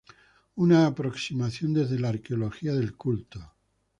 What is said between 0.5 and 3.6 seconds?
Una aproximación desde la Arqueología del Culto".